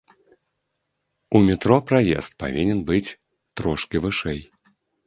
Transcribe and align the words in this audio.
У 1.39 1.43
метро 1.49 1.77
праезд 1.91 2.35
павінен 2.43 2.79
быць 2.91 3.15
трошкі 3.63 3.97
вышэй. 4.09 4.41